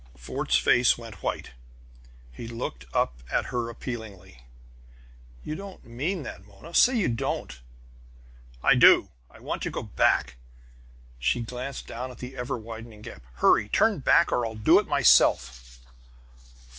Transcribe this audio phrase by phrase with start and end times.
[0.17, 1.51] Fort's face went white.
[2.31, 4.43] He looked up at her appealingly.
[5.43, 6.73] "You don't mean that, Mona!
[6.73, 7.59] Say you don't!"
[8.63, 9.09] "I do!
[9.29, 10.37] I want to go back!"
[11.19, 13.21] She glanced down at the ever widening gap.
[13.33, 13.69] "Hurry!
[13.69, 15.79] Turn back, or I'll do it myself!"